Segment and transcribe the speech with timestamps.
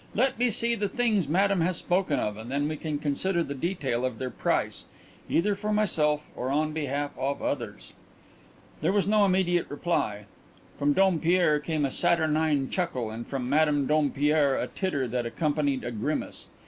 [0.15, 3.53] Let me see the things Madame has spoken of, and then we can consider the
[3.53, 4.85] detail of their price,
[5.29, 7.93] either for myself or on behalf of others."
[8.81, 10.25] There was no immediate reply.
[10.79, 15.91] From Dompierre came a saturnine chuckle and from Madame Dompierre a titter that accompanied a
[15.91, 16.47] grimace.